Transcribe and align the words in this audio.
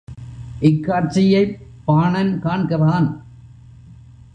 இக்காட்சியைப் 0.59 1.57
பாணன் 1.85 2.39
காண்கின்றான். 2.43 3.09